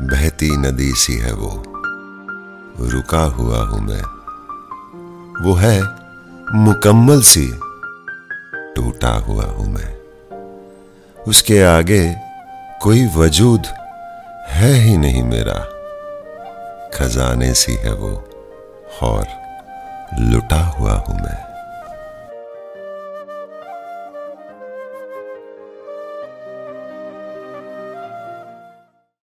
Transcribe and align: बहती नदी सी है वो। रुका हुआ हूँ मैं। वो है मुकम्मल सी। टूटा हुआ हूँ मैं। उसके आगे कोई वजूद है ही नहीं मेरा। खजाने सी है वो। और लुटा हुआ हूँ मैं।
बहती 0.00 0.56
नदी 0.56 0.92
सी 0.94 1.12
है 1.12 1.32
वो। 1.32 1.62
रुका 2.80 3.22
हुआ 3.22 3.58
हूँ 3.58 3.80
मैं। 3.80 4.02
वो 5.44 5.54
है 5.54 5.82
मुकम्मल 6.54 7.22
सी। 7.22 7.46
टूटा 8.76 9.08
हुआ 9.08 9.44
हूँ 9.44 9.72
मैं। 9.72 9.96
उसके 11.28 11.62
आगे 11.62 12.16
कोई 12.82 13.06
वजूद 13.06 13.62
है 14.48 14.72
ही 14.72 14.96
नहीं 14.96 15.22
मेरा। 15.22 15.58
खजाने 16.94 17.54
सी 17.54 17.74
है 17.74 17.92
वो। 17.92 18.28
और 19.02 19.26
लुटा 20.20 20.64
हुआ 20.64 20.92
हूँ 20.92 21.20
मैं। 21.20 21.35